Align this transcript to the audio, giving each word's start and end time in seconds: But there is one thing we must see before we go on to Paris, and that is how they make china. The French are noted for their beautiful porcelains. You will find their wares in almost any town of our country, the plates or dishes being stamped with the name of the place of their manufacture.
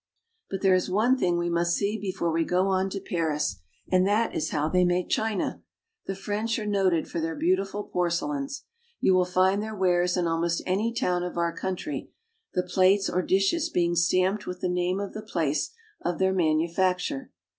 But 0.49 0.63
there 0.63 0.73
is 0.73 0.89
one 0.89 1.15
thing 1.15 1.37
we 1.37 1.47
must 1.47 1.75
see 1.75 1.95
before 1.95 2.31
we 2.31 2.43
go 2.43 2.69
on 2.69 2.89
to 2.89 2.99
Paris, 2.99 3.57
and 3.91 4.07
that 4.07 4.33
is 4.33 4.49
how 4.49 4.67
they 4.67 4.83
make 4.83 5.09
china. 5.09 5.61
The 6.07 6.15
French 6.15 6.57
are 6.57 6.65
noted 6.65 7.07
for 7.07 7.19
their 7.21 7.35
beautiful 7.35 7.83
porcelains. 7.83 8.63
You 8.99 9.13
will 9.13 9.25
find 9.25 9.61
their 9.61 9.75
wares 9.75 10.17
in 10.17 10.25
almost 10.25 10.63
any 10.65 10.91
town 10.91 11.21
of 11.21 11.37
our 11.37 11.55
country, 11.55 12.09
the 12.55 12.63
plates 12.63 13.11
or 13.11 13.21
dishes 13.21 13.69
being 13.69 13.95
stamped 13.95 14.47
with 14.47 14.59
the 14.61 14.69
name 14.69 14.99
of 14.99 15.13
the 15.13 15.21
place 15.21 15.69
of 16.01 16.17
their 16.17 16.33
manufacture. 16.33 17.29